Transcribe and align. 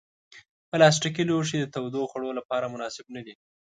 پلاستيکي 0.69 1.23
لوښي 1.29 1.57
د 1.59 1.65
تودو 1.73 2.01
خوړو 2.09 2.29
لپاره 2.39 2.71
مناسب 2.73 3.05
نه 3.15 3.21
دي. 3.25 3.33